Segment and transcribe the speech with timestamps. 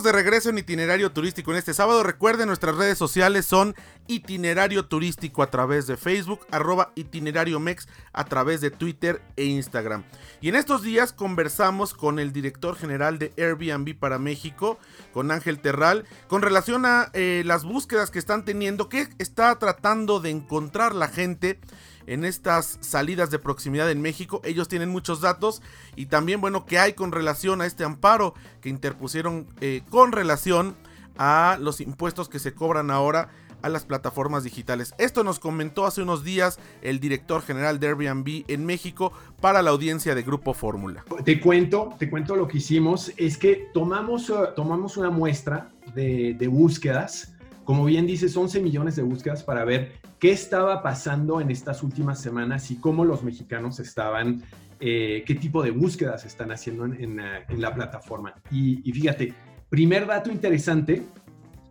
[0.00, 2.02] De regreso en itinerario turístico en este sábado.
[2.02, 3.74] Recuerden, nuestras redes sociales son
[4.06, 10.04] itinerario turístico a través de Facebook, arroba itinerario mex a través de Twitter e Instagram.
[10.40, 14.78] Y en estos días conversamos con el director general de Airbnb para México,
[15.12, 20.20] con Ángel Terral, con relación a eh, las búsquedas que están teniendo, que está tratando
[20.20, 21.60] de encontrar la gente
[22.06, 24.40] en estas salidas de proximidad en México.
[24.44, 25.62] Ellos tienen muchos datos
[25.96, 30.76] y también, bueno, que hay con relación a este amparo que interpusieron eh, con relación
[31.18, 33.28] a los impuestos que se cobran ahora
[33.62, 34.94] a las plataformas digitales.
[34.98, 39.70] Esto nos comentó hace unos días el director general de Airbnb en México para la
[39.70, 41.04] audiencia de Grupo Fórmula.
[41.24, 46.34] Te cuento, te cuento lo que hicimos, es que tomamos, eh, tomamos una muestra de,
[46.34, 51.50] de búsquedas, como bien dices, 11 millones de búsquedas para ver qué estaba pasando en
[51.50, 54.40] estas últimas semanas y cómo los mexicanos estaban,
[54.78, 57.16] eh, qué tipo de búsquedas están haciendo en,
[57.60, 58.32] la plataforma.
[58.48, 59.34] Y, fíjate,
[59.68, 61.02] primer dato interesante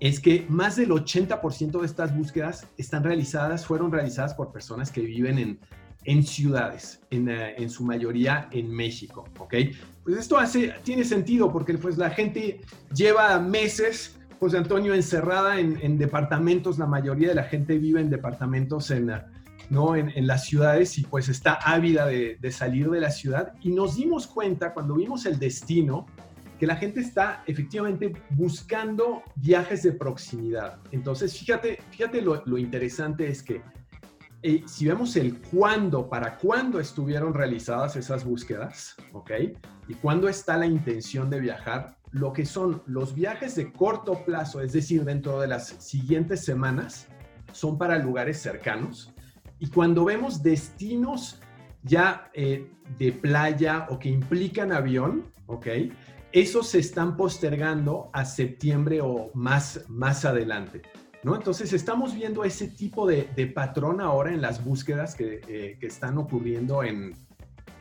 [0.02, 5.00] es que más del 80% de estas búsquedas están realizadas, fueron realizadas por personas que
[5.00, 5.60] viven en,
[6.04, 9.54] en ciudades, en, eh, en, su mayoría en México, ¿ok?
[10.04, 12.60] Pues esto hace, tiene sentido porque pues la gente
[12.94, 18.89] lleva meses José Antonio, encerrada en, departamentos, la mayoría de la gente vive en departamentos
[18.89, 19.11] en,
[19.70, 19.95] ¿no?
[19.95, 23.53] en, las ciudades y pues está ávida de, salir de la ciudad.
[23.61, 26.08] Y nos dimos cuenta cuando vimos el destino
[26.60, 30.80] que la gente está efectivamente buscando viajes de proximidad.
[30.92, 33.61] Entonces, fíjate, fíjate lo, interesante es que
[34.44, 39.32] eh, si vemos el cuándo, para cuándo estuvieron realizadas esas búsquedas, ¿ok?
[39.88, 44.62] Y cuándo está la intención de viajar, lo que son los viajes de corto plazo,
[44.62, 47.08] es decir, dentro de las siguientes semanas,
[47.52, 49.14] son para lugares cercanos.
[49.60, 51.40] Y cuando vemos destinos
[51.84, 55.68] ya eh, de playa o que implican avión, ¿ok?
[56.32, 60.82] Esos se están postergando a septiembre o más, más adelante.
[61.23, 61.36] ¿No?
[61.36, 66.83] Entonces estamos viendo ese tipo de, patrón ahora en las búsquedas que, eh, están ocurriendo
[66.83, 67.15] en,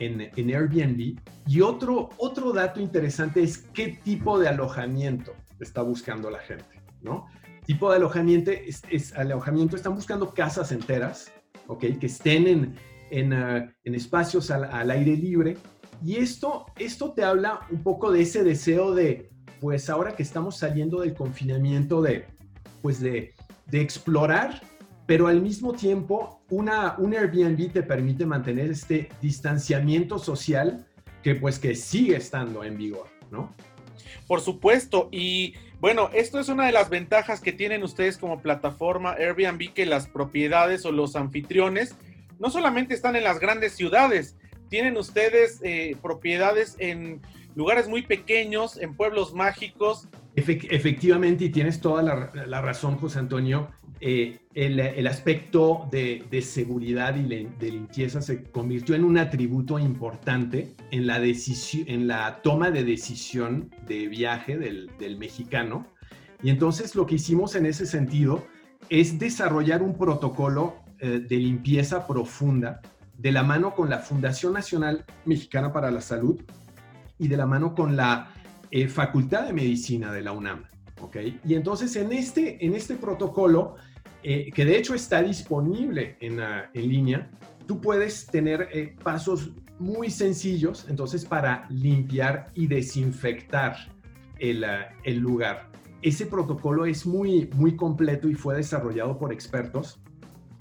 [0.01, 1.19] en, Airbnb.
[1.47, 7.27] Y otro, otro dato interesante es qué tipo de alojamiento está buscando la gente, ¿no?
[7.67, 11.31] Tipo de alojamiento es, alojamiento, están buscando casas enteras,
[11.67, 11.85] ¿ok?
[12.01, 12.75] Que estén en,
[13.11, 15.57] en, uh, espacios al, aire libre.
[16.05, 19.31] Y esto, esto te habla un poco de ese deseo de,
[19.61, 22.25] pues ahora que estamos saliendo del confinamiento, de,
[22.81, 23.35] pues de,
[23.67, 24.61] de explorar
[25.11, 30.87] pero al mismo tiempo una, un Airbnb te permite mantener este distanciamiento social
[31.25, 33.53] que pues que sigue estando en vigor, ¿no?
[34.29, 39.15] Por supuesto, y bueno, esto es una de las ventajas que tienen ustedes como plataforma
[39.15, 41.97] Airbnb, que las propiedades o los anfitriones
[42.39, 44.37] no solamente están en las grandes ciudades,
[44.69, 47.21] tienen ustedes eh, propiedades en
[47.57, 50.07] lugares muy pequeños, en pueblos mágicos.
[50.49, 53.71] Efectivamente, y tienes toda la, la razón, José Antonio.
[54.03, 61.07] Eh, el, aspecto de, seguridad y de limpieza se convirtió en un atributo importante en
[61.07, 65.87] la, en la toma de decisión de viaje del, mexicano.
[66.43, 68.47] Y entonces lo que hicimos en ese sentido
[68.89, 72.81] es desarrollar un protocolo eh, de limpieza profunda
[73.19, 76.41] de la mano con la Fundación Nacional Mexicana para la Salud
[77.19, 78.33] y de la mano con la
[78.71, 80.65] eh, Facultad de Medicina de la UNAM.
[81.01, 81.41] ¿okay?
[81.45, 83.77] Y entonces en este, en este protocolo
[84.23, 87.31] eh, que de hecho está disponible en, en línea,
[87.67, 93.77] tú puedes tener eh, pasos muy sencillos, entonces, para limpiar y desinfectar
[94.39, 95.71] el, ah, el, lugar.
[96.03, 100.01] Ese protocolo es muy, muy completo y fue desarrollado por expertos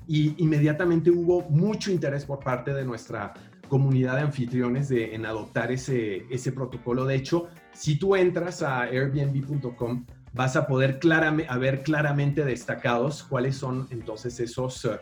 [0.07, 3.33] y inmediatamente hubo mucho interés por parte de nuestra
[3.67, 7.05] comunidad de anfitriones de, en adoptar ese, ese protocolo.
[7.05, 10.99] De hecho, si tú entras a airbnb.com, vas a poder
[11.59, 14.99] ver claramente destacados cuáles son entonces esos, eh,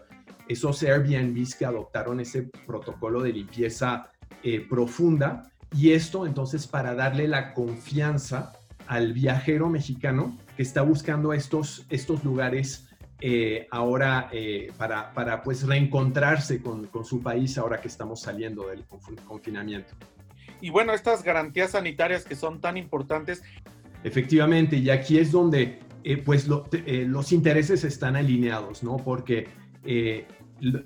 [0.47, 4.11] esos Airbnbs que adoptaron ese protocolo de limpieza
[4.43, 5.51] eh, profunda.
[5.75, 8.53] Y esto entonces para darle la confianza
[8.87, 12.87] al viajero mexicano que está buscando estos, estos lugares
[13.19, 14.29] eh, ahora
[14.77, 19.93] para, para, pues reencontrarse con, con, su país ahora que estamos saliendo del confinamiento.
[20.61, 23.43] Y bueno, estas garantías sanitarias que son tan importantes.
[24.03, 28.97] Efectivamente, y aquí es donde eh, pues los intereses están alineados, ¿no?
[28.97, 29.47] Porque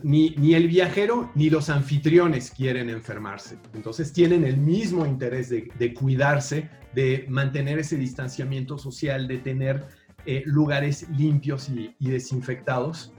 [0.04, 3.58] ni, ni, el viajero ni los anfitriones quieren enfermarse.
[3.74, 9.86] Entonces tienen el mismo interés de, de cuidarse, de mantener ese distanciamiento social, de tener
[10.26, 13.12] eh, lugares limpios y, desinfectados.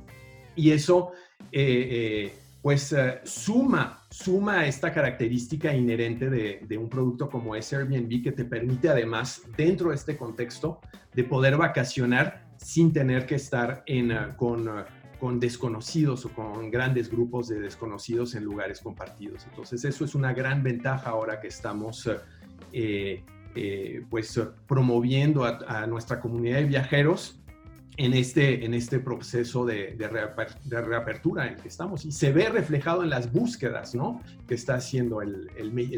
[0.55, 1.11] Y eso,
[1.51, 2.95] eh, eh, pues,
[3.25, 9.43] suma, suma esta característica inherente de, un producto como es Airbnb que te permite además,
[9.57, 10.81] dentro de este contexto,
[11.13, 14.71] de poder vacacionar sin tener que estar en, con,
[15.19, 19.45] con desconocidos o con grandes grupos de desconocidos en lugares compartidos.
[19.51, 22.09] Entonces, eso es una gran ventaja ahora que estamos
[22.73, 23.25] eh,
[24.09, 27.42] pues promoviendo a, nuestra comunidad de viajeros
[27.97, 29.97] en este, en este proceso de,
[30.69, 32.05] reapertura en el que estamos.
[32.05, 34.23] Y se ve reflejado en las búsquedas ¿no?
[34.49, 35.51] que está haciendo el,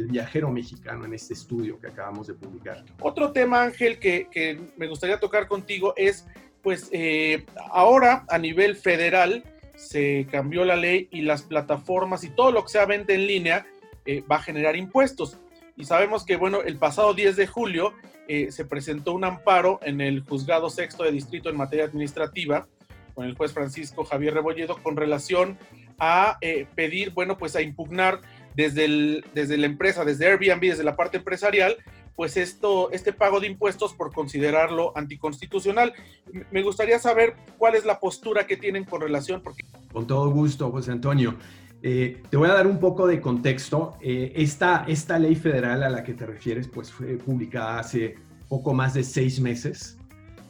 [0.09, 2.85] viajero mexicano en este estudio que acabamos de publicar.
[3.01, 6.27] Otro tema, Ángel, que, me gustaría tocar contigo es,
[6.63, 9.45] pues eh, ahora a nivel federal
[9.77, 13.67] se cambió la ley y las plataformas y todo lo que sea venta en línea
[14.07, 15.39] eh, va a generar impuestos
[15.77, 17.93] y sabemos que, bueno, el pasado 10 de julio
[18.29, 22.67] eh, se presentó un amparo en el juzgado sexto de distrito en materia administrativa
[23.15, 25.59] con el juez Francisco Javier Rebolledo con relación
[25.99, 28.21] a eh, pedir, bueno, pues a impugnar
[28.55, 31.77] desde, desde la empresa, desde Airbnb, desde la parte empresarial,
[32.17, 35.93] pues esto, este pago de impuestos por considerarlo anticonstitucional.
[36.51, 39.41] Me gustaría saber cuál es la postura que tienen con relación.
[39.43, 39.65] Porque...
[39.93, 41.37] Con todo gusto, José Antonio.
[41.87, 43.99] Eh, te voy a dar un poco de contexto.
[44.01, 48.15] Eh, esta, esta ley federal a la que te refieres pues fue publicada hace
[48.49, 49.99] poco más de seis meses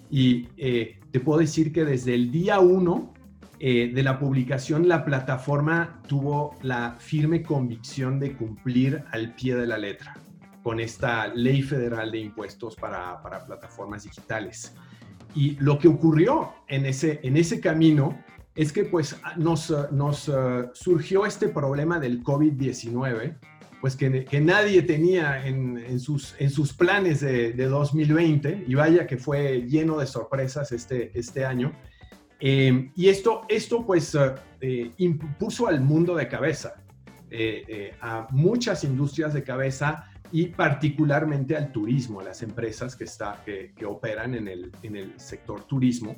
[0.08, 3.12] y eh, te puedo decir que desde el día uno
[3.58, 9.78] de la publicación la plataforma tuvo la firme convicción de cumplir al pie de la
[9.78, 10.14] letra
[10.62, 14.74] con esta ley federal de impuestos para, para plataformas digitales.
[15.34, 18.18] Y lo que ocurrió en ese, en ese camino
[18.54, 23.36] es que pues nos, nos uh, surgió este problema del COVID-19,
[23.80, 29.18] pues que, nadie tenía en, sus, en sus planes de, de, 2020, y vaya que
[29.18, 31.72] fue lleno de sorpresas este, este año.
[32.40, 34.16] Eh, y esto, esto pues
[34.60, 36.76] eh, impuso al mundo de cabeza,
[37.30, 43.42] eh, a muchas industrias de cabeza y particularmente al turismo, a las empresas que, está,
[43.44, 46.16] que, que operan en el, en el sector turismo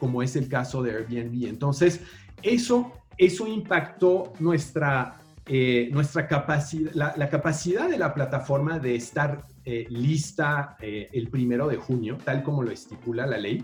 [0.00, 1.46] como es el caso de Airbnb.
[1.46, 2.00] Entonces,
[2.42, 9.86] eso, eso impactó nuestra, eh, nuestra capacidad, la, capacidad de la plataforma de estar eh,
[9.90, 13.62] lista eh, el primero de junio, tal como lo estipula la ley.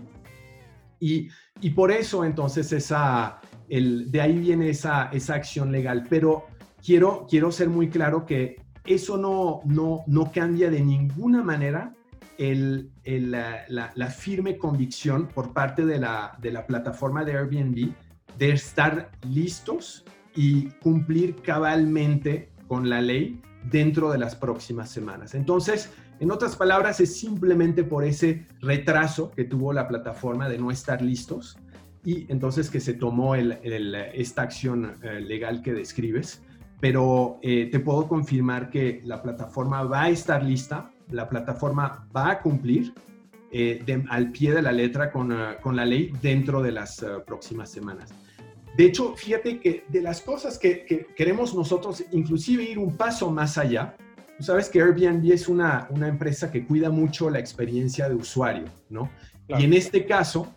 [0.99, 1.27] Y,
[1.59, 6.05] y por eso entonces esa, el, de ahí viene esa, esa acción legal.
[6.09, 6.45] Pero
[6.85, 11.93] quiero, quiero ser muy claro que eso no, no, no cambia de ninguna manera
[12.37, 17.93] la, firme convicción por parte de la, de la plataforma de Airbnb
[18.37, 20.05] de estar listos
[20.35, 23.41] y cumplir cabalmente con la ley
[23.71, 25.33] dentro de las próximas semanas.
[25.33, 30.71] Entonces, en otras palabras, es simplemente por ese retraso que tuvo la plataforma de no
[30.71, 31.57] estar listos
[32.03, 36.41] y entonces que se tomó esta acción eh, legal que describes.
[36.79, 42.31] Pero eh, te puedo confirmar que la plataforma va a estar lista la plataforma va
[42.31, 42.93] a cumplir
[43.51, 47.23] eh, al pie de la letra con, ah, con la ley dentro de las ah,
[47.25, 48.13] próximas semanas.
[48.77, 53.57] De hecho, fíjate que de las cosas que, queremos nosotros, inclusive ir un paso más
[53.57, 53.95] allá,
[54.37, 58.65] tú sabes que Airbnb es una, una empresa que cuida mucho la experiencia de usuario,
[58.89, 59.09] ¿no?
[59.47, 60.55] Y en este caso,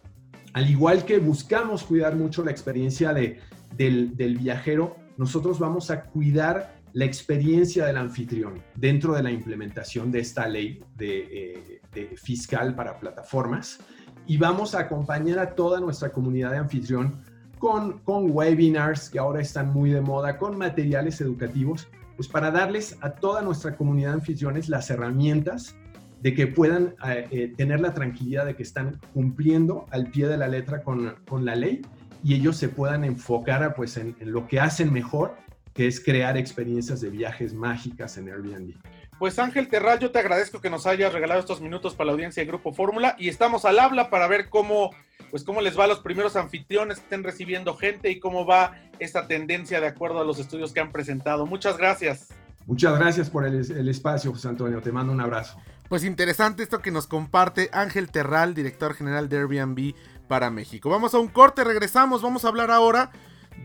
[0.53, 3.39] al igual que buscamos cuidar mucho la experiencia de,
[3.77, 10.11] del, del viajero, nosotros vamos a cuidar la experiencia del anfitrión dentro de la implementación
[10.11, 13.79] de esta ley de, eh, fiscal para plataformas.
[14.27, 17.23] Y vamos a acompañar a toda nuestra comunidad de anfitrión
[17.59, 22.97] con, con webinars que ahora están muy de moda, con materiales educativos, pues para darles
[23.01, 25.77] a toda nuestra comunidad de anfitriones las herramientas
[26.23, 30.37] de que puedan eh, eh, tener la tranquilidad de que están cumpliendo al pie de
[30.37, 31.83] la letra con, con la ley
[32.23, 35.37] y ellos se puedan enfocar pues, en lo que hacen mejor
[35.81, 38.75] que es crear experiencias de viajes mágicas en Airbnb.
[39.19, 42.43] Pues Ángel Terral, yo te agradezco que nos hayas regalado estos minutos para la audiencia
[42.43, 44.91] de Grupo Fórmula y estamos al habla para ver cómo,
[45.31, 48.77] pues cómo les va a los primeros anfitriones que estén recibiendo gente y cómo va
[48.99, 51.47] esta tendencia de acuerdo a los estudios que han presentado.
[51.47, 52.29] Muchas gracias.
[52.67, 54.83] Muchas gracias por el, el espacio, José Antonio.
[54.83, 55.59] Te mando un abrazo.
[55.89, 59.95] Pues interesante esto que nos comparte Ángel Terral, director general de Airbnb
[60.29, 60.91] para México.
[60.91, 63.13] Vamos a un corte, regresamos, vamos a hablar ahora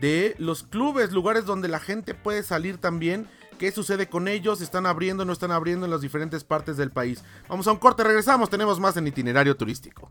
[0.00, 3.28] de los clubes, lugares donde la gente puede salir también.
[3.58, 4.60] ¿Qué sucede con ellos?
[4.60, 7.24] ¿Están abriendo o no están abriendo en las diferentes partes del país?
[7.48, 10.10] Vamos a un corte, regresamos, tenemos más en itinerario turístico.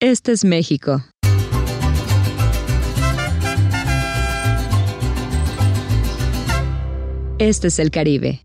[0.00, 1.02] Este es México.
[7.38, 8.44] Este es el Caribe.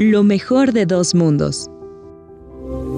[0.00, 1.70] lo mejor de dos mundos.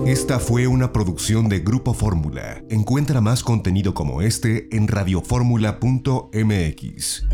[0.06, 2.62] Esta fue una producción de Grupo Fórmula.
[2.68, 7.24] Encuentra más contenido como este en radioformula.mx.